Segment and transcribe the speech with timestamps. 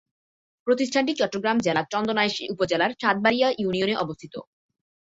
[0.67, 4.33] প্রতিষ্ঠানটি চট্টগ্রাম জেলার চন্দনাইশ উপজেলার সাতবাড়িয়া ইউনিয়নে অবস্থিত।